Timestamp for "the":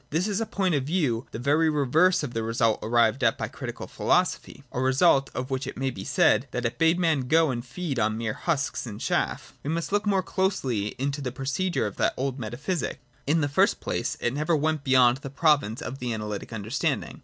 1.29-1.37, 2.33-2.41, 3.45-3.53, 11.21-11.31, 13.41-13.47, 15.17-15.29, 15.99-16.13